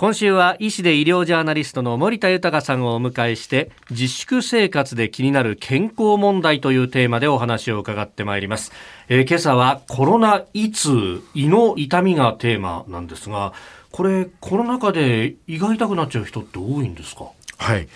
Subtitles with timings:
[0.00, 8.72] 今週は医師で医療ジャーナリストの森田豊さんをお迎えして自粛生活で気になる健康問題というテーマでお話を伺ってまいります、
[9.10, 13.52] えー、今朝はコロナ胃痛胃の痛みがテーマなんですが
[13.90, 17.26] これコロナ禍で胃が痛くなっちゃう人って多いんですか？
[17.58, 17.86] はい。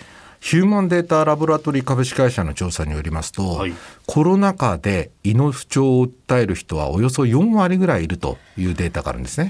[0.45, 3.73] ヒューマンデータラボラトリー株式会社の調査によりますと、はい、
[4.05, 9.49] コロナ禍で胃の不調を訴える人はおよそ4割ぐらいいるというデータがあるんですね。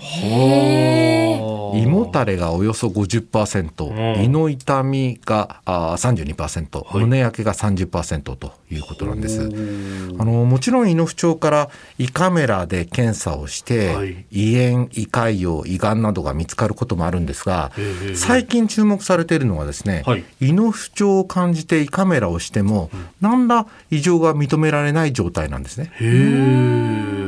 [1.76, 9.42] 胃もたれがおよそ50%、胃の痛みがあ32%、はい、胸焼けが30%ということなんです。
[9.42, 17.72] あのもちろん胃の不調から胃カメラで検査をして、はい、胃炎、胃潰瘍、胃がんなどが見つかることもあるんですが、
[18.16, 25.92] 最近注目されているのはですね、はい、胃の不調を感じて胃カメラをしても、うん、何ら異常が認められない状態なんですね。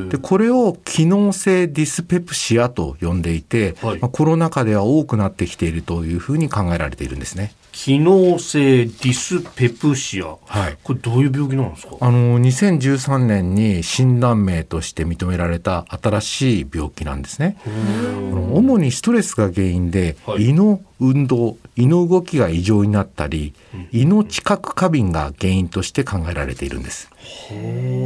[0.09, 7.51] でこれを機能性ディスペプシアと呼んでいて、はい、まあ、コロナ禍では多くなってきているというふうに考えられているんですね。
[7.77, 11.95] 機能性ディスペプシア、はい、これどういう病気なんですか？
[12.01, 17.55] あの2013年に診断名として認められた新しい病気なんですね。
[17.63, 23.53] 主にストレスが原因で、はい、胃の運動胃の動きが異常になったり、
[23.91, 27.11] 胃の知覚過敏が原因として考えられているんです。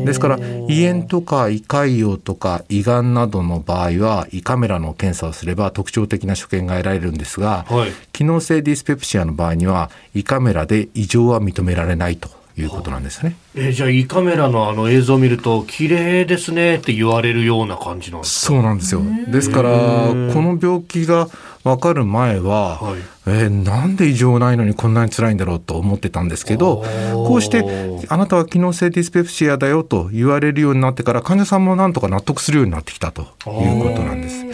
[0.06, 13.36] ですから胃炎とか胃潰瘍とか胃がんなどの場合は胃カメラの検査をすれば特徴的な所見が得られるんですが、はい、機能性ディスペプシアの場合には胃カメラで異常は認められないということなんですね。
[13.56, 18.54] えー、じゃあ胃カメラのあの映像を見ると綺麗ですねって言われるような感じなんですか？
[18.54, 19.02] そうなんですよ。
[19.28, 19.76] ですからこ
[20.42, 21.28] の病気が
[21.64, 27.64] 分かる前は、はい、えー、なんで異常ないのにこんなに辛いんだろうと思ってたんですけどこうして
[28.10, 33.28] あなたは機能性ディスペプシアだよと言われるようになってから患者さんもなんとか納得するようになってきたという
[33.84, 34.46] ことなんです。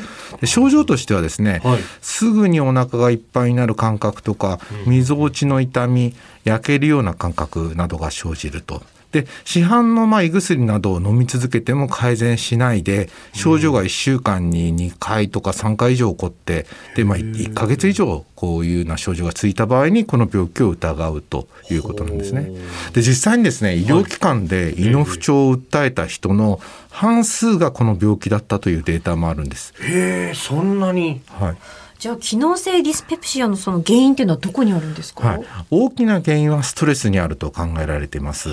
[0.42, 8.84] で症状としてはですね、はい、すぐにお腹がいっぱいになる感覚とか、みぞおちの痛み焼けるような感覚などが生じると。
[9.12, 16.66] で市販のまあ胃薬などを飲み続けても改善しないで症状が1週間に2回とか3回以上起こって
[16.98, 22.52] で、まあ、1か月以上こういうような症状がついた場合にこの病気を疑うということなんですね。
[22.94, 26.60] で実際にですね医療機関で胃の不調を訴えた人の
[26.90, 29.76] 半数がこの病気だったというデータもあるんです。
[29.80, 31.58] へえそんなに、はい
[32.00, 38.50] じゃあ機能性ディスペプシアのその原因っていうのはどこにあるんですか、はい、大きな原因はストレスにあると考えられています。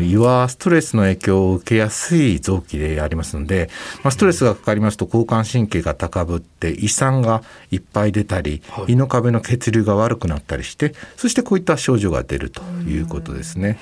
[0.00, 3.70] 胃はストレスの影響を受けやすい臓器でありますので、
[4.02, 13.78] まあ、ストレスがかかりますと交感神経が高ぶって胃酸がいっぱい出たり、はい、胃の壁の血流が悪くなったりしてそしてこういった症状が出るということですね。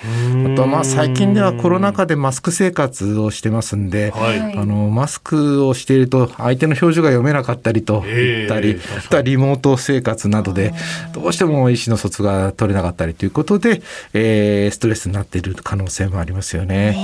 [0.52, 10.72] あとはまあ最近ではコロナ禍でマスク生活をしてますんで、はい、あのマスクをしていると相手の表情が読めなかったりといったり、あとはリモート生活などで
[11.12, 13.82] どうしても意思の疎通が取れなかったりということで、
[14.14, 16.97] えー、ストレスになっている可能性もありますよね。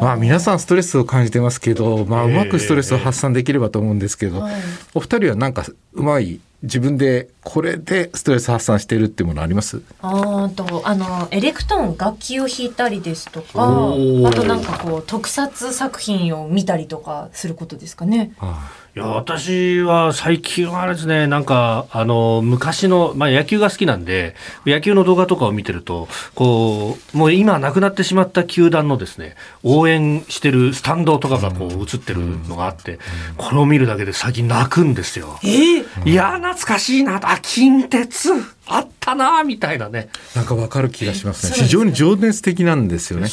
[0.00, 4.46] まあ皆さんストレスを感じてますけど、まあうまくストレスを発散できればと思うんですけど、
[4.94, 9.82] お二人はなんかうまい自分でこれでストレス発散してるっていうものあります？
[10.00, 18.32] あとあのエレクトーン楽器を弾いたりですとかあとなんかこう特撮作品を見たりとかすることですかね。
[18.38, 18.84] ああ。
[18.96, 24.36] いや私は最近はあれですね、なんか、あの、昔の、まあ野球が好きなんで、
[24.66, 33.00] 野球の動画とかを見てると、こう、もう今なくなってしまった球団のですね、応援してるスタンドとかがこう映ってるのがあって、
[33.36, 35.40] これを見るだけで最近泣くんですよ。
[35.42, 35.46] え？
[35.48, 38.30] ー、いや、懐かしいな、あ、近鉄
[38.66, 40.08] あったなみたいなね。
[40.34, 41.56] なんかわかる気がしますね。
[41.56, 43.28] 非常に情熱的なんですよね。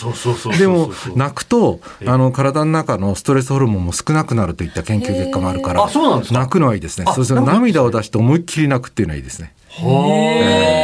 [0.58, 5.88] でも泣くとあの体の中のストレスホルモンも少なくなるといった研究結果もあるから、
[6.32, 7.06] 泣くのはいいですね。
[7.14, 9.54] そうすると涙を出して思いっきり泣くっていうのはいいですね。
[9.70, 10.81] はあ、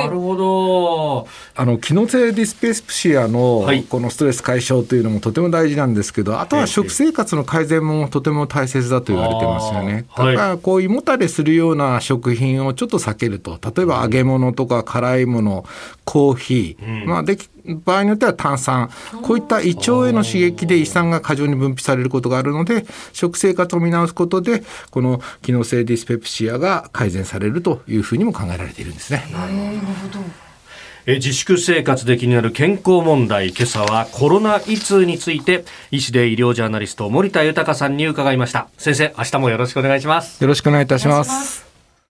[0.00, 1.28] なるほど。
[1.54, 10.06] あの機能性ディスペプシアのこのストレス解消というのもとても大事なんですけど、あとは食生活の改善もとても大切だと言われてますよね。
[10.16, 15.64] だからこう胃もたれするような食品をちょっと避けると例えば揚げ物とか辛いもの
[16.04, 18.90] コーヒー、まあでき場合によっては炭酸。
[19.22, 29.24] こういった胃腸への刺激で胃酸が過剰に分泌されることがあるので食生活を見直すことでこの機能性ディスペプシアが改善されるというふうにも考えられているんですね。
[29.32, 30.52] なるほど。
[31.04, 33.48] え自粛生活で気になる健康問題。
[33.48, 38.68] 今朝はコロナ胃痛について医師で医療ジャーナリスト森田豊さんに伺いました。
[38.78, 40.40] 先生明日もよろしくお願いします。
[40.40, 41.71] よろしくお願いいたします